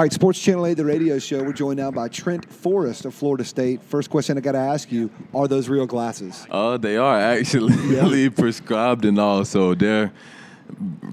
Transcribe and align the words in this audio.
All 0.00 0.04
right, 0.04 0.12
Sports 0.14 0.40
Channel 0.40 0.64
8, 0.64 0.74
the 0.78 0.84
radio 0.86 1.18
show. 1.18 1.42
We're 1.42 1.52
joined 1.52 1.76
now 1.76 1.90
by 1.90 2.08
Trent 2.08 2.50
Forrest 2.50 3.04
of 3.04 3.12
Florida 3.14 3.44
State. 3.44 3.82
First 3.82 4.08
question 4.08 4.38
I 4.38 4.40
got 4.40 4.52
to 4.52 4.58
ask 4.58 4.90
you 4.90 5.10
Are 5.34 5.46
those 5.46 5.68
real 5.68 5.84
glasses? 5.84 6.46
Uh, 6.50 6.78
they 6.78 6.96
are 6.96 7.20
actually 7.20 7.76
Really 7.86 8.30
prescribed 8.30 9.04
and 9.04 9.18
all, 9.18 9.44
so 9.44 9.74
they're 9.74 10.10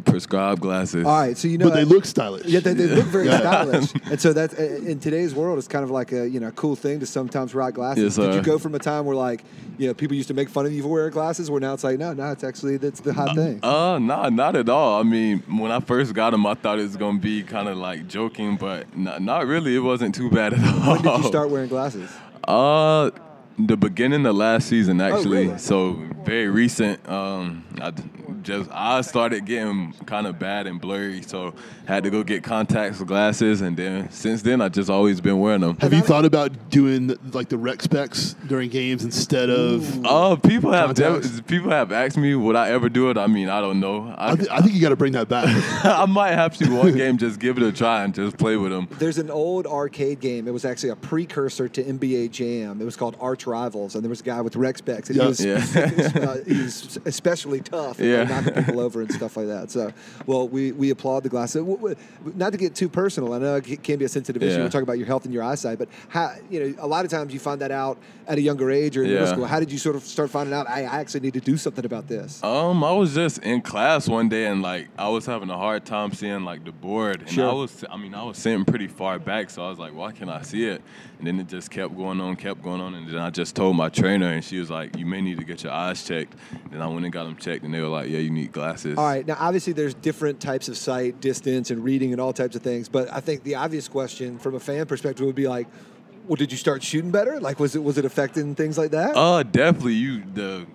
prescribed 0.05 0.62
glasses. 0.62 1.05
All 1.05 1.12
right, 1.20 1.38
so 1.38 1.47
you 1.47 1.57
know, 1.57 1.70
but 1.70 1.75
they 1.75 1.86
look 1.86 2.05
stylish. 2.05 2.46
Yeah, 2.46 2.59
they, 2.59 2.73
they 2.73 2.88
look 2.88 3.05
very 3.05 3.27
stylish, 3.27 3.93
and 4.05 4.20
so 4.20 4.33
that 4.33 4.54
in 4.54 4.99
today's 4.99 5.34
world, 5.36 5.57
it's 5.57 5.68
kind 5.68 5.84
of 5.84 5.91
like 5.91 6.11
a 6.11 6.27
you 6.27 6.39
know 6.39 6.52
cool 6.52 6.75
thing 6.75 6.99
to 6.99 7.05
sometimes 7.05 7.54
rock 7.54 7.73
glasses. 7.75 8.17
Yes, 8.17 8.25
Did 8.27 8.35
you 8.35 8.41
go 8.41 8.57
from 8.57 8.75
a 8.75 8.80
time 8.80 9.05
where 9.05 9.16
like 9.16 9.43
you 9.77 9.88
know 9.88 9.93
people 9.93 10.16
used 10.16 10.27
to 10.30 10.34
make 10.34 10.49
fun 10.49 10.66
of 10.66 10.71
you 10.73 10.81
for 10.81 10.89
wearing 10.89 11.12
glasses, 11.12 11.49
where 11.52 11.59
now 11.62 11.73
it's 11.73 11.84
like 11.84 11.99
no, 11.99 12.13
no, 12.13 12.31
it's 12.31 12.43
actually 12.43 12.77
that's 12.77 12.99
the 12.99 13.13
hot 13.13 13.35
thing. 13.35 13.59
Uh, 13.63 13.99
nah, 13.99 14.30
not 14.30 14.55
at 14.55 14.70
all. 14.70 14.99
I 14.99 15.04
mean, 15.04 15.39
when 15.48 15.71
I 15.71 15.80
first 15.80 16.13
got 16.13 16.31
them, 16.31 16.45
I 16.45 16.53
thought 16.53 16.80
it 16.80 16.84
was 16.84 16.98
gonna 16.98 17.20
be 17.20 17.44
kind 17.44 17.67
of 17.67 17.77
like 17.77 18.08
joking, 18.08 18.55
but 18.58 18.95
not, 18.98 19.21
not 19.21 19.45
really. 19.48 19.76
It 19.76 19.80
wasn't 19.80 20.16
too 20.16 20.30
bad 20.30 20.53
at 20.53 20.59
all. 20.59 20.94
when 20.94 21.02
did 21.02 21.17
you 21.23 21.27
start 21.27 21.49
wearing 21.49 21.70
glasses? 21.77 22.09
Uh, 22.48 23.12
the 23.59 23.76
beginning 23.76 24.26
of 24.26 24.35
last 24.35 24.67
season, 24.67 25.02
actually. 25.02 25.45
Oh, 25.45 25.48
really? 25.49 25.58
So 25.59 25.94
very 26.23 26.48
recent. 26.48 27.08
Um, 27.09 27.66
I 27.81 27.91
d- 27.91 28.03
just 28.44 28.70
I 28.72 29.02
started 29.02 29.46
getting 29.46 29.94
kind 30.05 30.27
of 30.27 30.38
bad 30.40 30.68
and 30.68 30.80
blurry, 30.80 31.22
so 31.22 31.54
had 31.86 32.04
to 32.04 32.09
go 32.09 32.23
get 32.23 32.44
contacts, 32.44 33.02
glasses, 33.02 33.62
and 33.62 33.76
then 33.77 34.10
since 34.12 34.41
then 34.41 34.62
I 34.62 34.70
just 34.70 34.90
always 34.90 35.22
been 35.22 35.40
wearing 35.40 35.62
them. 35.62 35.77
Have 35.80 35.94
you 35.94 36.02
thought 36.02 36.26
about 36.26 36.70
doing 36.70 37.16
like 37.34 37.50
the 37.50 37.58
rec 37.58 37.82
specs 37.82 38.36
during 38.48 38.70
games 38.70 39.04
instead 39.04 39.50
of? 39.50 40.05
Uh, 40.05 40.36
people 40.36 40.72
have 40.72 40.96
Contacts? 40.96 41.32
def- 41.32 41.48
people 41.48 41.70
have 41.72 41.91
asked 41.91 42.18
me 42.18 42.36
would 42.36 42.55
I 42.55 42.70
ever 42.70 42.90
do 42.90 43.10
it. 43.10 43.18
I 43.18 43.27
mean, 43.27 43.50
I 43.50 43.62
don't 43.62 43.80
know. 43.80 44.13
I, 44.18 44.32
I, 44.32 44.36
th- 44.36 44.49
I 44.49 44.62
think 44.62 44.74
you 44.74 44.82
got 44.82 44.90
to 44.90 44.96
bring 44.96 45.13
that 45.13 45.27
back. 45.30 45.46
I 45.85 46.05
might 46.05 46.34
have 46.34 46.58
to 46.58 46.70
one 46.76 46.96
game 46.96 47.18
just 47.18 47.40
give 47.40 47.58
it 47.58 47.63
a 47.63 47.72
try 47.72 48.04
and 48.04 48.13
just 48.13 48.38
play 48.38 48.58
with 48.58 48.72
them. 48.72 48.88
There's 48.99 49.18
an 49.18 49.30
old 49.32 49.66
arcade 49.68 50.20
game. 50.20 50.48
It 50.48 50.52
was 50.52 50.66
actually 50.66 50.90
a 50.90 50.96
precursor 50.96 51.68
to 51.70 51.84
NBA 51.84 52.32
Jam. 52.32 52.82
It 52.82 52.85
was 52.85 52.96
called 52.96 53.16
Arch 53.20 53.48
Rivals, 53.48 53.96
and 53.96 54.04
there 54.04 54.10
was 54.10 54.22
a 54.22 54.24
guy 54.24 54.41
with 54.41 54.55
rec 54.55 54.77
specs, 54.77 55.10
and 55.10 55.18
Yeah. 55.18 55.24
he 55.24 55.27
was 55.29 55.40
Yeah. 55.46 56.22
uh, 56.22 56.38
he 56.46 56.62
was 56.63 56.99
especially 57.05 57.62
tough, 57.62 57.99
Yeah. 57.99 58.26
Knocking 58.27 58.53
people 58.63 58.79
over 58.79 59.01
and 59.01 59.11
stuff 59.11 59.37
like 59.37 59.47
that. 59.47 59.71
So, 59.71 59.91
well, 60.25 60.47
we, 60.47 60.71
we 60.71 60.89
applaud 60.91 61.23
the 61.23 61.29
glasses. 61.29 61.63
Not 62.35 62.51
to 62.51 62.57
get 62.57 62.75
too 62.75 62.89
personal, 62.89 63.33
I 63.33 63.39
know 63.39 63.55
it 63.55 63.83
can 63.83 63.97
be 63.97 64.06
a 64.06 64.09
sensitive 64.09 64.41
issue. 64.44 64.57
Yeah. 64.57 64.63
We're 64.63 64.69
talking 64.69 64.83
about 64.83 64.97
your 64.97 65.07
health 65.07 65.25
and 65.25 65.33
your 65.33 65.44
eyesight, 65.44 65.78
but 65.79 65.89
how 66.09 66.33
you 66.50 66.59
know 66.59 66.75
a 66.79 66.88
lot 66.88 67.05
of 67.05 67.11
times 67.11 67.33
you 67.33 67.39
find 67.39 67.61
that 67.61 67.72
out 67.72 67.97
at 68.28 68.38
a 68.38 68.41
younger 68.41 68.69
age 68.72 68.97
or 68.97 69.03
in 69.03 69.09
middle 69.11 69.28
school. 69.28 69.45
How 69.45 69.59
did 69.59 69.72
you 69.72 69.78
sort 69.78 69.95
of 69.95 70.03
start 70.03 70.29
finding 70.29 70.53
out? 70.53 70.67
I, 70.69 70.81
I 70.81 71.00
actually 71.00 71.22
need 71.22 71.33
to 71.33 71.39
do 71.41 71.55
something 71.57 71.85
about 71.85 72.07
this. 72.07 72.44
Um, 72.44 72.83
I 72.83 72.91
was 72.91 73.13
just 73.16 73.38
in 73.39 73.61
class 73.61 74.07
one 74.09 74.28
day 74.29 74.47
and 74.47 74.61
like 74.61 74.89
I 74.97 75.07
was 75.09 75.25
having 75.25 75.50
a 75.50 75.57
hard 75.57 75.85
time 75.85 76.11
seeing 76.13 76.44
like 76.44 76.66
the 76.66 76.72
board, 76.72 77.22
and 77.22 77.29
Sure. 77.29 77.50
I 77.50 77.53
was, 77.53 77.85
I 77.89 77.97
mean, 77.97 78.13
I 78.13 78.23
was 78.23 78.38
sitting 78.38 78.66
pretty 78.66 78.88
far 78.88 79.19
back, 79.19 79.50
so 79.50 79.63
I 79.66 79.69
was 79.69 79.79
like, 79.79 79.94
why 79.95 80.11
can't 80.11 80.29
I 80.29 80.41
see 80.41 80.66
it? 80.66 80.81
And 81.19 81.28
then 81.28 81.39
it 81.39 81.47
just 81.47 81.72
kept 81.72 81.95
going 81.95 82.19
on, 82.22 82.35
kept 82.35 82.61
going 82.61 82.81
on, 82.81 82.94
and 82.95 83.07
then 83.07 83.17
I 83.17 83.29
just 83.29 83.55
told 83.55 83.75
my 83.75 83.89
trainer, 83.89 84.28
and 84.28 84.44
she 84.44 84.59
was 84.59 84.69
like, 84.69 84.97
you 84.97 85.05
may 85.05 85.22
need 85.22 85.38
to 85.39 85.44
get 85.45 85.63
your 85.63 85.72
eyes 85.73 86.03
checked. 86.03 86.35
And 86.72 86.83
I 86.83 86.88
went 86.88 87.05
and 87.05 87.13
got 87.13 87.23
them 87.23 87.35
checked, 87.38 87.63
and 87.63 87.73
they 87.73 87.79
were 87.81 87.88
like, 87.88 88.09
yeah, 88.09 88.16
you 88.19 88.29
need 88.29 88.51
glasses. 88.51 88.97
All 88.97 89.06
right. 89.06 89.25
Now, 89.25 89.38
obviously, 89.40 89.73
there's 89.73 89.94
different 89.94 90.40
types 90.40 90.68
of 90.68 90.78
sight, 90.78 91.19
distance, 91.22 91.72
and 91.72 91.84
reading, 91.84 92.12
and 92.12 92.22
all 92.22 92.34
types 92.34 92.56
of 92.56 92.62
things. 92.62 92.90
But 92.90 93.12
I 93.12 93.19
think 93.19 93.44
the 93.44 93.56
obvious 93.56 93.88
question 93.88 94.40
from 94.40 94.56
a 94.56 94.59
fan 94.59 94.85
perspective 94.85 95.25
would 95.25 95.35
be 95.35 95.47
like, 95.47 95.68
"Well, 96.28 96.35
did 96.35 96.51
you 96.51 96.57
start 96.57 96.84
shooting 96.84 97.12
better? 97.12 97.40
Like, 97.40 97.59
was 97.59 97.75
it 97.75 97.84
was 97.84 97.97
it 97.97 98.06
affecting 98.06 98.56
things 98.56 98.78
like 98.78 98.91
that?" 98.91 99.16
Uh, 99.16 99.44
definitely. 99.44 99.94
You 99.94 100.23
the 100.34 100.66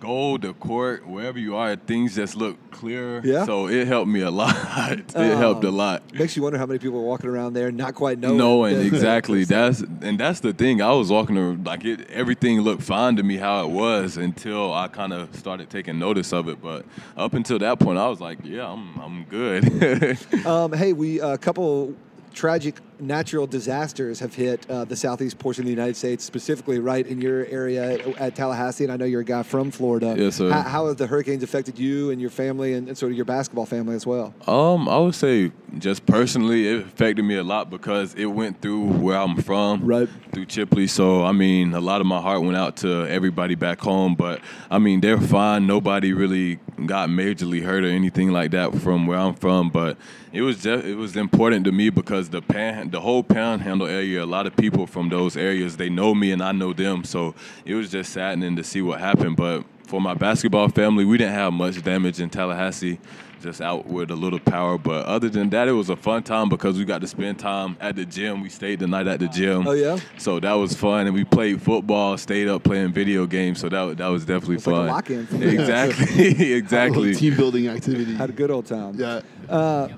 goal, 0.00 0.38
the 0.38 0.52
court, 0.54 1.06
wherever 1.06 1.38
you 1.38 1.56
are, 1.56 1.76
things 1.76 2.14
just 2.16 2.36
look 2.36 2.56
clearer. 2.70 3.20
Yeah? 3.24 3.44
So 3.46 3.68
it 3.68 3.86
helped 3.86 4.08
me 4.10 4.20
a 4.20 4.30
lot. 4.42 4.54
it 4.54 5.10
helped 5.14 5.64
a 5.64 5.68
Um, 5.68 5.76
lot. 5.76 6.12
Makes 6.14 6.36
you 6.36 6.42
wonder 6.42 6.58
how 6.58 6.66
many 6.66 6.78
people 6.78 6.98
are 6.98 7.02
walking 7.04 7.30
around 7.30 7.54
there 7.54 7.70
not 7.72 7.94
quite 7.94 8.18
knowing. 8.18 8.36
knowing 8.36 8.78
that- 8.78 8.86
exactly 8.86 9.44
that's 9.44 9.80
and 10.02 10.18
that's 10.20 10.40
the 10.40 10.52
thing 10.52 10.80
i 10.82 10.92
was 10.92 11.10
walking 11.10 11.36
around 11.38 11.66
like 11.66 11.84
it 11.84 12.08
everything 12.10 12.60
looked 12.60 12.82
fine 12.82 13.16
to 13.16 13.22
me 13.22 13.36
how 13.36 13.64
it 13.64 13.70
was 13.70 14.16
until 14.16 14.72
i 14.72 14.88
kind 14.88 15.12
of 15.12 15.34
started 15.36 15.68
taking 15.70 15.98
notice 15.98 16.32
of 16.32 16.48
it 16.48 16.60
but 16.62 16.84
up 17.16 17.34
until 17.34 17.58
that 17.58 17.78
point 17.78 17.98
i 17.98 18.08
was 18.08 18.20
like 18.20 18.38
yeah 18.44 18.70
i'm, 18.70 18.98
I'm 19.00 19.24
good 19.24 20.18
Um, 20.46 20.72
hey, 20.72 20.92
we 20.92 21.20
a 21.20 21.38
couple 21.38 21.94
tragic 22.34 22.76
natural 22.98 23.46
disasters 23.46 24.20
have 24.20 24.34
hit 24.34 24.68
uh, 24.70 24.84
the 24.84 24.96
southeast 24.96 25.38
portion 25.38 25.62
of 25.62 25.66
the 25.66 25.72
United 25.72 25.96
States, 25.96 26.24
specifically 26.24 26.78
right 26.78 27.06
in 27.06 27.20
your 27.20 27.44
area 27.46 27.98
at, 28.18 28.34
Tallahassee. 28.36 28.84
And 28.84 28.92
I 28.92 28.96
know 28.96 29.04
you're 29.04 29.20
a 29.20 29.24
guy 29.24 29.42
from 29.42 29.70
Florida. 29.70 30.14
Yes, 30.18 30.36
sir. 30.36 30.50
How, 30.50 30.62
how 30.62 30.86
have 30.88 30.96
the 30.96 31.06
hurricanes 31.06 31.42
affected 31.42 31.78
you 31.78 32.10
and 32.10 32.20
your 32.20 32.30
family 32.30 32.74
and, 32.74 32.88
and 32.88 32.96
sort 32.96 33.12
of 33.12 33.16
your 33.16 33.24
basketball 33.24 33.66
family 33.66 33.94
as 33.94 34.06
well? 34.06 34.34
um 34.46 34.88
i 34.88 34.96
would 34.98 35.14
say 35.14 35.50
just 35.78 36.04
personally 36.06 36.68
it 36.68 36.86
affected 36.86 37.22
me 37.22 37.36
a 37.36 37.42
lot 37.42 37.70
because 37.70 38.14
it 38.14 38.26
went 38.26 38.60
through 38.60 38.84
where 38.98 39.16
i'm 39.18 39.36
from 39.42 39.84
Right. 39.84 40.08
through 40.32 40.46
chipley 40.46 40.88
so 40.88 41.24
i 41.24 41.32
mean 41.32 41.74
a 41.74 41.80
lot 41.80 42.00
of 42.00 42.06
my 42.06 42.20
heart 42.20 42.42
went 42.42 42.56
out 42.56 42.76
to 42.78 43.06
everybody 43.08 43.54
back 43.54 43.80
home 43.80 44.14
but 44.14 44.40
i 44.70 44.78
mean 44.78 45.00
they're 45.00 45.20
fine 45.20 45.66
nobody 45.66 46.12
really 46.12 46.58
got 46.86 47.08
majorly 47.08 47.62
hurt 47.62 47.84
or 47.84 47.88
anything 47.88 48.30
like 48.30 48.50
that 48.52 48.74
from 48.76 49.06
where 49.06 49.18
i'm 49.18 49.34
from 49.34 49.68
but 49.70 49.96
it 50.32 50.42
was 50.42 50.62
just 50.62 50.84
it 50.84 50.96
was 50.96 51.16
important 51.16 51.64
to 51.64 51.72
me 51.72 51.90
because 51.90 52.28
the 52.30 52.42
pan 52.42 52.85
the 52.90 53.00
whole 53.00 53.22
panhandle 53.22 53.86
area 53.86 54.22
a 54.22 54.26
lot 54.26 54.46
of 54.46 54.56
people 54.56 54.86
from 54.86 55.08
those 55.08 55.36
areas 55.36 55.76
they 55.76 55.88
know 55.88 56.14
me 56.14 56.30
and 56.32 56.42
i 56.42 56.52
know 56.52 56.72
them 56.72 57.04
so 57.04 57.34
it 57.64 57.74
was 57.74 57.90
just 57.90 58.12
saddening 58.12 58.56
to 58.56 58.64
see 58.64 58.82
what 58.82 59.00
happened 59.00 59.36
but 59.36 59.64
for 59.86 60.00
my 60.00 60.14
basketball 60.14 60.68
family 60.68 61.04
we 61.04 61.16
didn't 61.16 61.34
have 61.34 61.52
much 61.52 61.82
damage 61.82 62.20
in 62.20 62.28
tallahassee 62.30 62.98
just 63.42 63.60
out 63.60 63.86
with 63.86 64.10
a 64.10 64.16
little 64.16 64.40
power 64.40 64.78
but 64.78 65.04
other 65.04 65.28
than 65.28 65.50
that 65.50 65.68
it 65.68 65.72
was 65.72 65.90
a 65.90 65.94
fun 65.94 66.22
time 66.22 66.48
because 66.48 66.78
we 66.78 66.84
got 66.84 67.00
to 67.02 67.06
spend 67.06 67.38
time 67.38 67.76
at 67.80 67.94
the 67.94 68.04
gym 68.04 68.40
we 68.42 68.48
stayed 68.48 68.78
the 68.80 68.86
night 68.86 69.06
at 69.06 69.20
the 69.20 69.28
gym 69.28 69.66
Oh, 69.68 69.72
yeah? 69.72 69.98
so 70.16 70.40
that 70.40 70.54
was 70.54 70.74
fun 70.74 71.06
and 71.06 71.14
we 71.14 71.22
played 71.22 71.60
football 71.62 72.16
stayed 72.16 72.48
up 72.48 72.64
playing 72.64 72.92
video 72.92 73.26
games 73.26 73.60
so 73.60 73.68
that, 73.68 73.98
that 73.98 74.08
was 74.08 74.24
definitely 74.24 74.56
It's 74.56 74.66
like 74.66 74.74
a 74.74 74.78
fun 74.78 74.86
lock-in. 74.88 75.42
exactly 75.42 76.52
exactly 76.54 77.14
Team 77.14 77.36
building 77.36 77.68
activity. 77.68 78.14
Had 78.14 78.30
a 78.30 78.32
good 78.32 78.50
old 78.50 78.66
time. 78.66 78.94
Yeah. 78.98 79.20
Uh, 79.48 79.88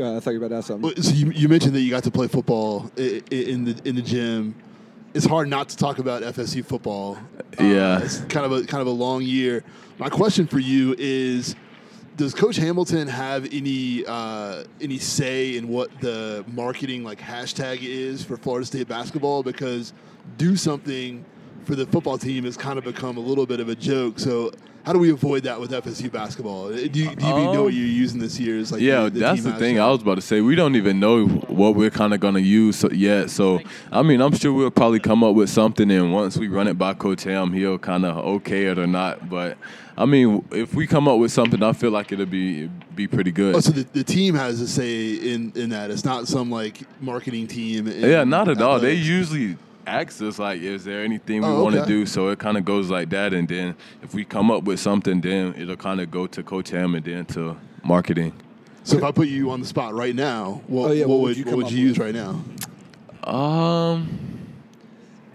God, 0.00 0.16
I 0.16 0.20
thought 0.20 0.30
you 0.32 0.40
were 0.40 0.46
about 0.46 0.54
to 0.54 0.58
ask 0.58 0.68
something. 0.68 1.02
So 1.02 1.12
you, 1.12 1.30
you 1.32 1.48
mentioned 1.48 1.74
that 1.74 1.80
you 1.80 1.90
got 1.90 2.04
to 2.04 2.10
play 2.10 2.26
football 2.26 2.90
i- 2.96 3.22
i- 3.30 3.34
in 3.34 3.64
the 3.64 3.76
in 3.84 3.96
the 3.96 4.02
gym. 4.02 4.54
It's 5.12 5.26
hard 5.26 5.48
not 5.48 5.68
to 5.70 5.76
talk 5.76 5.98
about 5.98 6.22
FSU 6.22 6.64
football. 6.64 7.18
Uh, 7.58 7.64
Yeah. 7.64 7.98
it's 8.00 8.18
kind 8.20 8.46
of 8.46 8.52
a 8.52 8.62
kind 8.64 8.80
of 8.80 8.86
a 8.86 8.90
long 8.92 9.22
year. 9.22 9.62
My 9.98 10.08
question 10.08 10.46
for 10.46 10.58
you 10.58 10.94
is: 10.98 11.54
Does 12.16 12.32
Coach 12.34 12.56
Hamilton 12.56 13.08
have 13.08 13.46
any 13.52 14.04
uh, 14.06 14.64
any 14.80 14.98
say 14.98 15.56
in 15.56 15.68
what 15.68 15.90
the 16.00 16.44
marketing 16.52 17.04
like 17.04 17.20
hashtag 17.20 17.80
is 17.82 18.22
for 18.22 18.36
Florida 18.36 18.64
State 18.66 18.88
basketball? 18.88 19.42
Because 19.42 19.92
do 20.38 20.56
something 20.56 21.24
for 21.70 21.76
the 21.76 21.86
football 21.86 22.18
team 22.18 22.44
has 22.44 22.56
kind 22.56 22.78
of 22.78 22.84
become 22.84 23.16
a 23.16 23.20
little 23.20 23.46
bit 23.46 23.60
of 23.60 23.68
a 23.68 23.74
joke. 23.74 24.18
So. 24.18 24.52
How 24.82 24.94
do 24.94 24.98
we 24.98 25.10
avoid 25.10 25.42
that 25.42 25.60
with 25.60 25.72
FSU 25.72 26.10
basketball? 26.10 26.70
Do 26.70 26.76
you, 26.80 26.88
do 26.88 27.00
you 27.00 27.06
even 27.10 27.24
know 27.24 27.50
Um, 27.50 27.64
what 27.64 27.74
you're 27.74 27.84
using 27.84 28.18
this 28.18 28.40
year? 28.40 28.58
As 28.58 28.72
like 28.72 28.80
yeah, 28.80 29.04
the, 29.04 29.10
the 29.10 29.20
that's 29.20 29.42
the 29.44 29.52
thing? 29.52 29.78
I 29.78 29.86
was 29.88 30.00
about 30.00 30.14
to 30.14 30.22
say. 30.22 30.40
We 30.40 30.54
don't 30.54 30.74
even 30.74 30.98
know 30.98 31.26
what 31.26 31.74
we're 31.76 31.90
kind 31.90 32.14
of 32.14 32.20
going 32.20 32.32
to 32.32 32.40
use 32.40 32.76
so- 32.76 32.90
yet. 32.90 33.28
So, 33.28 33.60
I 33.92 34.00
mean, 34.02 34.22
I'm 34.22 34.34
sure 34.34 34.54
we'll 34.54 34.70
probably 34.70 34.98
come 34.98 35.22
up 35.22 35.34
with 35.34 35.50
something, 35.50 35.90
and 35.90 36.14
once 36.14 36.38
we 36.38 36.48
run 36.48 36.66
it 36.66 36.78
by 36.78 36.94
Coach 36.94 37.24
Ham, 37.24 37.52
he'll 37.52 37.78
kind 37.78 38.06
of 38.06 38.16
okay 38.16 38.68
it 38.68 38.78
or 38.78 38.86
not. 38.86 39.28
But, 39.28 39.58
I 39.98 40.06
mean, 40.06 40.46
if 40.50 40.74
we 40.74 40.86
come 40.86 41.08
up 41.08 41.18
with 41.18 41.30
something, 41.30 41.62
I 41.62 41.74
feel 41.74 41.90
like 41.90 42.10
it'll 42.10 42.24
be 42.24 42.70
be 42.96 43.06
pretty 43.06 43.32
good. 43.32 43.56
Oh, 43.56 43.60
so 43.60 43.72
the, 43.72 43.82
the 43.82 44.02
team 44.02 44.34
has 44.34 44.62
a 44.62 44.66
say 44.66 45.12
in, 45.12 45.52
in 45.56 45.68
that. 45.70 45.90
It's 45.90 46.06
not 46.06 46.26
some 46.26 46.50
like 46.50 46.80
marketing 47.02 47.48
team. 47.48 47.86
yeah, 47.86 48.24
not 48.24 48.48
at 48.48 48.62
all. 48.62 48.80
They 48.80 48.94
usually 48.94 49.58
ask 49.86 50.20
us 50.22 50.38
like, 50.38 50.60
"Is 50.60 50.84
there 50.84 51.02
anything 51.04 51.42
we 51.42 51.48
Oh, 51.48 51.62
want 51.64 51.74
to 51.74 51.82
okay. 51.82 51.88
do?" 51.88 52.06
So 52.06 52.28
it 52.28 52.38
kind 52.38 52.56
of 52.56 52.64
goes 52.64 52.90
like 52.90 53.10
that, 53.10 53.32
and 53.32 53.48
then 53.48 53.74
if 54.02 54.14
we 54.14 54.24
come 54.24 54.50
up 54.50 54.64
with 54.64 54.80
something, 54.80 55.20
then 55.20 55.54
it'll 55.56 55.76
kind 55.76 56.00
of 56.00 56.10
go 56.10 56.26
to 56.26 56.42
Coach 56.42 56.70
Ham 56.70 56.94
and 56.94 57.04
then 57.04 57.24
to 57.26 57.56
marketing. 57.84 58.32
So 58.84 58.96
if 58.96 59.04
I 59.04 59.12
put 59.12 59.28
you 59.28 59.50
on 59.50 59.60
the 59.60 59.66
spot 59.66 59.94
right 59.94 60.14
now, 60.14 60.62
what, 60.66 60.90
Oh, 60.90 60.92
yeah, 60.92 61.04
what, 61.04 61.08
what 61.10 61.20
would 61.20 61.28
would 61.28 61.36
you 61.36 61.44
what 61.44 61.56
would 61.56 61.70
you 61.72 61.78
use 61.78 61.98
right 61.98 62.14
now? 62.14 62.42
Um. 63.24 63.79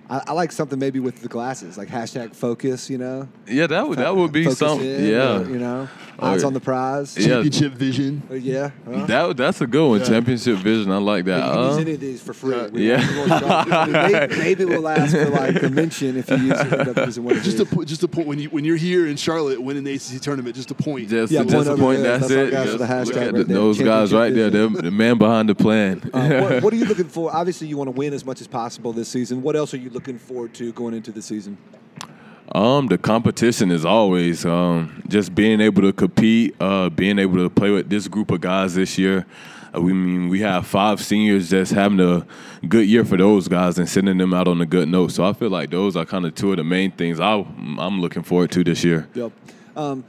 I, 0.10 0.22
I 0.28 0.34
like 0.34 0.52
something 0.52 0.78
maybe 0.78 1.00
with 1.00 1.22
the 1.22 1.28
glasses, 1.28 1.78
like 1.78 1.88
hashtag 1.88 2.36
focus, 2.36 2.90
you 2.92 2.98
know? 3.00 3.28
Yeah, 3.48 3.66
that 3.68 3.88
would 3.88 3.98
that 3.98 4.16
would 4.16 4.32
be 4.32 4.44
Focus 4.44 4.60
something. 4.60 4.88
in, 4.88 5.06
Yeah, 5.06 5.18
uh, 5.18 5.40
you 5.44 5.58
know? 5.58 5.90
Eyes 6.18 6.42
yeah. 6.42 6.48
on 6.48 6.54
the 6.54 6.60
prize. 6.62 7.18
Yeah. 7.18 7.28
Championship 7.28 7.74
vision. 7.74 8.24
Uh, 8.32 8.36
yeah. 8.36 8.70
huh? 8.88 9.06
That 9.08 9.36
that's 9.38 9.60
a 9.62 9.68
good 9.68 9.90
one. 9.90 10.00
Yeah. 10.00 10.06
Championship 10.06 10.58
vision. 10.60 10.92
I 10.92 10.98
like 10.98 11.26
that. 11.26 11.46
You 11.46 11.52
can 11.52 11.64
use 11.66 11.76
Uh, 11.78 11.80
any 11.82 11.94
of 11.96 12.00
these 12.00 12.22
for 12.22 12.34
free. 12.34 12.56
Yeah. 12.56 12.68
We- 12.68 12.88
Yeah. 12.88 13.10
we 13.12 13.18
won't 13.18 13.30
charge 13.30 13.68
you. 13.68 13.74
I 13.74 13.86
mean, 13.86 14.12
maybe, 14.12 14.38
maybe 14.38 14.66
we'll 14.66 14.88
ask 14.88 15.12
for 15.16 15.30
like 15.30 15.62
a 15.64 15.70
mention 15.70 16.16
if 16.18 16.30
you 16.30 16.38
use 16.38 16.60
it. 16.60 16.72
end 16.72 16.88
up 16.88 17.06
using 17.06 17.24
one 17.26 17.36
of 17.38 17.44
Just 17.44 17.58
to 17.58 17.66
these. 17.66 17.86
just 17.86 18.02
to 18.02 18.08
point 18.08 18.28
when 18.28 18.40
you 18.40 18.50
when 18.50 18.64
you're 18.64 18.78
here 18.78 19.08
in 19.08 19.18
Charlotte 19.18 19.62
winning 19.62 19.84
the 19.84 19.94
ACC 19.96 20.22
tournament, 20.22 20.56
just 20.56 20.72
a 20.72 20.76
point. 20.76 21.10
just 21.10 21.34
Yeah, 21.34 21.44
just 21.44 21.54
point 21.54 21.68
a 21.68 21.76
point. 21.82 22.02
there. 22.04 22.18
That's, 22.20 22.30
That's 22.32 22.48
it. 22.48 22.52
guys 22.52 22.66
Just 22.68 22.78
the 22.78 22.86
hashtag 22.86 23.06
look 23.08 23.16
at 23.18 23.22
right 23.24 23.34
the- 23.34 23.44
there. 23.44 23.56
those 23.58 23.78
guys 23.80 23.86
Championship 24.12 24.16
right 24.20 24.34
there. 24.36 24.50
vision. 24.52 24.74
They're 24.74 24.82
the 24.84 24.92
man 24.92 25.18
behind 25.18 25.50
the 25.50 25.56
plan. 25.56 26.10
Uh, 26.14 26.40
what, 26.42 26.64
what 26.64 26.74
are 26.74 26.78
you 26.78 26.86
looking 26.94 27.10
for? 27.10 27.36
Obviously, 27.36 27.68
you 27.68 27.76
want 27.78 27.88
to 27.90 27.92
win 27.92 28.14
as 28.14 28.24
much 28.24 28.40
as 28.40 28.48
possible 28.48 28.94
this 28.94 29.10
season. 29.10 29.42
What 29.42 29.56
else 29.58 29.74
are 29.74 29.78
you 29.78 29.90
looking 29.96 30.20
forward 30.20 30.54
to 30.54 30.72
going 30.74 30.94
into 30.94 31.12
the 31.12 31.22
season? 31.22 31.58
Um, 32.52 32.88
the 32.88 32.98
competition 33.00 33.72
is 33.72 33.86
always 33.86 34.46
um, 34.46 35.02
just 35.08 35.34
being 35.34 35.60
able 35.60 35.82
to 35.82 35.92
compete, 35.92 36.56
uh, 36.60 36.90
being 36.90 37.18
able 37.18 37.38
to 37.38 37.50
play 37.50 37.72
with 37.72 37.90
this 37.90 38.08
group 38.08 38.30
of 38.30 38.42
guys 38.42 38.76
this 38.76 39.00
year. 39.00 39.26
uh, 39.76 39.82
we 39.82 39.94
mean 39.94 40.30
we 40.30 40.42
have 40.42 40.68
five 40.68 41.02
seniors 41.02 41.50
just 41.50 41.72
having 41.72 42.00
a 42.00 42.26
good 42.68 42.88
year 42.88 43.04
for 43.04 43.18
those 43.18 43.48
guys 43.48 43.80
and 43.80 43.90
sending 43.90 44.18
them 44.18 44.34
out 44.34 44.48
on 44.48 44.62
a 44.62 44.66
good 44.66 44.88
note. 44.88 45.12
So 45.12 45.26
I 45.26 45.34
feel 45.34 45.50
like 45.50 45.72
those 45.72 45.96
are 45.96 46.06
kind 46.06 46.26
of 46.26 46.36
two 46.36 46.52
of 46.52 46.58
the 46.58 46.64
main 46.64 46.92
things 46.92 47.20
I, 47.20 47.34
I'm 47.34 48.00
looking 48.00 48.24
forward 48.24 48.52
to 48.52 48.64
this 48.64 48.84
year. 48.84 49.08
Yep. 49.16 49.32
Um, 49.76 50.06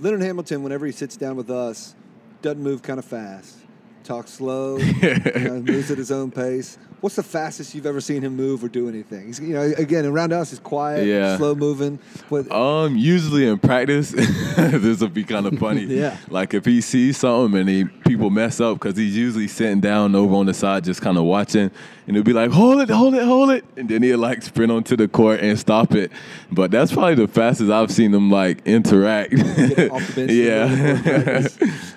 Leonard 0.00 0.22
Hamilton, 0.22 0.62
whenever 0.62 0.84
he 0.84 0.92
sits 0.92 1.16
down 1.16 1.36
with 1.36 1.50
us, 1.50 1.94
doesn't 2.42 2.62
move 2.62 2.82
kind 2.82 2.98
of 2.98 3.04
fast. 3.04 3.56
Talks 4.04 4.30
slow, 4.32 4.76
you 4.78 5.14
know, 5.36 5.60
moves 5.62 5.90
at 5.90 5.98
his 5.98 6.10
own 6.10 6.30
pace. 6.30 6.76
What's 7.00 7.16
the 7.16 7.22
fastest 7.24 7.74
you've 7.74 7.86
ever 7.86 8.00
seen 8.00 8.22
him 8.22 8.36
move 8.36 8.62
or 8.62 8.68
do 8.68 8.88
anything? 8.88 9.26
He's, 9.26 9.40
you 9.40 9.54
know, 9.54 9.72
again, 9.76 10.06
around 10.06 10.32
us, 10.32 10.50
he's 10.50 10.60
quiet, 10.60 11.04
Yeah. 11.06 11.36
slow 11.36 11.54
moving. 11.56 11.98
But 12.30 12.50
Um, 12.52 12.96
usually 12.96 13.46
in 13.46 13.58
practice, 13.58 14.10
this 14.56 15.00
will 15.00 15.08
be 15.08 15.24
kind 15.24 15.46
of 15.46 15.58
funny. 15.58 15.82
Yeah. 15.84 16.16
Like 16.30 16.54
if 16.54 16.64
he 16.64 16.80
sees 16.80 17.16
something 17.16 17.58
and 17.60 17.68
he 17.68 17.84
people 17.84 18.30
mess 18.30 18.60
up 18.60 18.78
because 18.78 18.96
he's 18.96 19.16
usually 19.16 19.48
sitting 19.48 19.80
down 19.80 20.14
over 20.14 20.34
on 20.36 20.46
the 20.46 20.54
side 20.54 20.84
just 20.84 21.00
kind 21.00 21.18
of 21.18 21.24
watching, 21.24 21.70
and 22.06 22.16
he'll 22.16 22.22
be 22.24 22.32
like, 22.32 22.50
"Hold 22.52 22.80
it, 22.82 22.90
hold 22.90 23.14
it, 23.14 23.24
hold 23.24 23.50
it," 23.50 23.64
and 23.76 23.88
then 23.88 24.02
he'll 24.02 24.18
like 24.18 24.42
sprint 24.42 24.70
onto 24.70 24.96
the 24.96 25.08
court 25.08 25.40
and 25.40 25.58
stop 25.58 25.94
it. 25.94 26.12
But 26.52 26.70
that's 26.70 26.92
probably 26.92 27.14
the 27.16 27.28
fastest 27.28 27.70
I've 27.70 27.90
seen 27.90 28.12
him 28.14 28.30
like 28.30 28.64
interact. 28.66 29.30
get 29.32 29.90
off 29.90 30.06
the 30.14 30.14
bench. 30.14 30.14
to 30.14 30.20
go 30.20 30.26
to 30.26 30.34
yeah. 30.34 31.48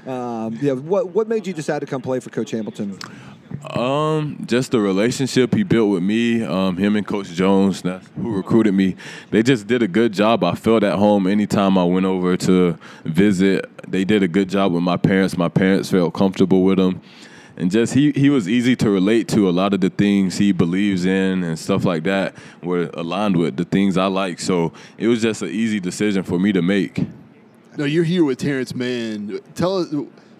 Um, 0.06 0.58
yeah. 0.62 0.74
What 0.74 1.10
What 1.10 1.28
made 1.28 1.48
you 1.48 1.54
decide 1.54 1.80
to 1.80 1.86
come 1.86 2.02
play 2.02 2.20
for 2.20 2.30
Coach 2.30 2.52
Hamilton? 2.52 3.00
Um, 3.72 4.38
just 4.46 4.72
the 4.72 4.80
relationship 4.80 5.54
he 5.54 5.64
built 5.64 5.90
with 5.90 6.04
me, 6.04 6.44
um, 6.44 6.78
him 6.78 6.96
and 6.96 7.06
Coach 7.06 7.30
Jones, 7.30 7.82
who 8.16 8.36
recruited 8.36 8.74
me. 8.74 8.96
They 9.32 9.42
just 9.42 9.66
did 9.66 9.82
a 9.82 9.88
good 9.88 10.14
job. 10.14 10.44
I 10.44 10.56
felt 10.56 10.84
at 10.84 10.98
home 10.98 11.26
anytime 11.26 11.78
I 11.78 11.84
went 11.84 12.06
over 12.06 12.38
to 12.38 12.78
visit. 13.04 13.70
They 13.90 14.04
did 14.04 14.24
a 14.24 14.28
good 14.28 14.50
job 14.50 14.74
with 14.74 14.84
my 14.84 14.98
parents. 14.98 15.38
My 15.38 15.50
parents 15.50 15.90
felt 15.90 16.14
comfortable 16.14 16.64
with 16.64 16.80
him. 16.80 17.02
And 17.58 17.72
just 17.72 17.94
he, 17.94 18.12
he 18.12 18.30
was 18.30 18.50
easy 18.50 18.76
to 18.76 18.90
relate 18.90 19.28
to. 19.30 19.48
A 19.48 19.52
lot 19.52 19.74
of 19.74 19.80
the 19.80 19.90
things 19.90 20.38
he 20.38 20.52
believes 20.52 21.06
in 21.06 21.44
and 21.44 21.58
stuff 21.58 21.86
like 21.86 22.04
that 22.04 22.36
were 22.62 22.90
aligned 22.94 23.38
with 23.38 23.56
the 23.56 23.66
things 23.66 23.98
I 23.98 24.08
like. 24.08 24.40
So 24.40 24.74
it 24.98 25.08
was 25.08 25.22
just 25.22 25.42
an 25.42 25.50
easy 25.50 25.80
decision 25.80 26.24
for 26.24 26.38
me 26.38 26.52
to 26.52 26.62
make. 26.62 27.06
Now 27.78 27.86
you're 27.86 28.04
here 28.04 28.24
with 28.24 28.38
Terrence 28.38 28.74
Mann. 28.74 29.40
Tell 29.54 29.78
us, 29.80 29.94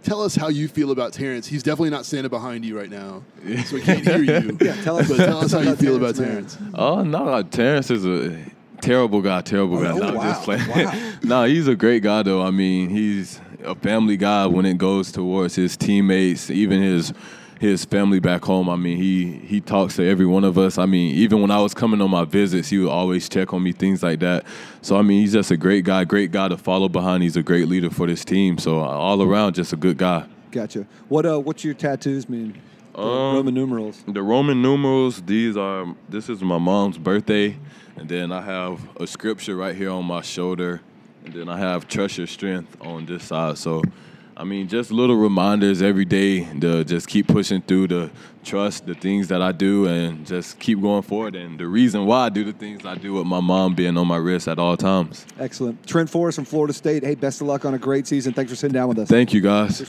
tell 0.04 0.22
us 0.22 0.36
how 0.36 0.48
you 0.48 0.68
feel 0.68 0.92
about 0.92 1.12
Terrence. 1.14 1.48
He's 1.48 1.64
definitely 1.64 1.90
not 1.90 2.06
standing 2.06 2.30
behind 2.30 2.64
you 2.64 2.78
right 2.78 2.90
now, 2.90 3.24
so 3.66 3.76
we 3.76 3.82
can't 3.82 4.06
hear 4.06 4.24
you. 4.24 4.58
Yeah, 4.62 4.82
tell 4.84 4.98
us- 4.98 5.10
But 5.10 5.18
tell 5.18 5.40
us 5.40 5.52
how 5.52 5.60
you 5.60 5.70
about 5.70 5.80
feel 5.80 5.96
about 5.98 6.18
Mann. 6.18 6.30
Terrence. 6.30 6.58
Oh 6.74 7.04
no, 7.04 7.44
Terrence 7.44 7.92
is 7.92 8.06
a 8.06 8.38
terrible 8.82 9.22
guy. 9.22 9.42
Terrible 9.42 9.80
oh, 9.80 9.84
guy. 9.84 9.92
Oh, 9.92 9.98
no, 9.98 10.14
wow. 10.16 10.24
just 10.24 10.44
playing. 10.44 10.68
Wow. 10.70 11.14
no, 11.24 11.44
he's 11.44 11.68
a 11.68 11.76
great 11.76 12.04
guy 12.04 12.24
though. 12.24 12.42
I 12.42 12.52
mean, 12.52 12.90
he's 12.90 13.42
a 13.64 13.76
family 13.76 14.16
guy 14.16 14.46
when 14.46 14.66
it 14.66 14.78
goes 14.78 15.12
towards 15.12 15.56
his 15.56 15.76
teammates, 15.76 16.50
even 16.50 16.82
his 16.82 17.14
his 17.66 17.86
family 17.86 18.20
back 18.20 18.44
home. 18.44 18.70
I 18.70 18.76
mean, 18.76 18.98
he 18.98 19.34
he 19.46 19.62
talks 19.62 19.96
to 19.98 20.08
every 20.08 20.26
one 20.26 20.44
of 20.44 20.58
us. 20.58 20.78
I 20.78 20.86
mean, 20.86 21.16
even 21.16 21.42
when 21.42 21.52
I 21.52 21.60
was 21.60 21.74
coming 21.74 22.02
on 22.02 22.10
my 22.10 22.26
visits, 22.26 22.70
he 22.70 22.78
would 22.80 22.90
always 22.90 23.28
check 23.30 23.54
on 23.54 23.64
me, 23.64 23.72
things 23.72 24.04
like 24.04 24.20
that. 24.20 24.46
So 24.82 24.98
I 24.98 25.02
mean, 25.02 25.22
he's 25.22 25.34
just 25.34 25.52
a 25.52 25.58
great 25.58 25.86
guy, 25.86 26.04
great 26.04 26.32
guy 26.32 26.48
to 26.48 26.58
follow 26.58 26.90
behind. 26.90 27.24
He's 27.24 27.38
a 27.38 27.44
great 27.44 27.68
leader 27.68 27.90
for 27.90 28.08
this 28.08 28.24
team. 28.26 28.58
So 28.58 28.80
all 28.80 29.22
around, 29.22 29.56
just 29.56 29.74
a 29.74 29.78
good 29.78 29.98
guy. 29.98 30.26
Gotcha. 30.52 30.88
What 31.10 31.26
uh, 31.26 31.40
What's 31.40 31.64
your 31.64 31.74
tattoos 31.74 32.30
mean? 32.30 32.62
Um, 32.96 33.36
Roman 33.36 33.54
numerals. 33.54 34.04
The 34.08 34.24
Roman 34.24 34.62
numerals, 34.62 35.22
these 35.22 35.58
are 35.58 35.94
this 36.08 36.30
is 36.30 36.42
my 36.42 36.58
mom's 36.58 36.98
birthday, 36.98 37.58
and 37.98 38.08
then 38.08 38.32
I 38.32 38.42
have 38.42 38.80
a 38.98 39.06
scripture 39.06 39.56
right 39.58 39.76
here 39.76 39.90
on 39.90 40.06
my 40.06 40.22
shoulder, 40.22 40.82
and 41.26 41.34
then 41.34 41.50
I 41.50 41.58
have 41.60 41.90
trust 41.90 42.18
your 42.18 42.28
strength 42.28 42.78
on 42.80 43.06
this 43.06 43.26
side. 43.26 43.58
So 43.58 43.82
I 44.38 44.44
mean 44.44 44.68
just 44.68 44.92
little 44.92 45.16
reminders 45.16 45.82
every 45.82 46.04
day 46.04 46.44
to 46.60 46.84
just 46.84 47.08
keep 47.08 47.28
pushing 47.28 47.62
through 47.62 47.88
the 47.88 48.12
trust 48.44 48.86
the 48.86 48.94
things 48.94 49.30
that 49.30 49.42
I 49.42 49.54
do 49.54 49.88
and 49.88 50.26
just 50.26 50.60
keep 50.60 50.82
going 50.82 51.02
forward 51.04 51.36
and 51.36 51.58
the 51.58 51.68
reason 51.68 52.06
why 52.06 52.26
I 52.26 52.30
do 52.30 52.44
the 52.44 52.52
things 52.52 52.86
I 52.86 52.96
do 52.96 53.14
with 53.14 53.26
my 53.26 53.40
mom 53.40 53.76
being 53.76 53.98
on 53.98 54.08
my 54.08 54.18
wrist 54.18 54.48
at 54.48 54.60
all 54.60 54.76
times. 54.78 55.26
Excellent. 55.40 55.88
Trent 55.88 56.10
Forrest 56.10 56.36
from 56.36 56.46
Florida 56.46 56.74
State. 56.74 57.04
Hey, 57.04 57.16
best 57.16 57.40
of 57.40 57.48
luck 57.48 57.64
on 57.64 57.74
a 57.74 57.78
great 57.78 58.08
season. 58.08 58.34
Thanks 58.34 58.52
for 58.52 58.56
sitting 58.56 58.74
down 58.74 58.90
with 58.90 59.00
us. 59.00 59.08
Thank 59.08 59.34
you 59.34 59.42
guys. 59.42 59.82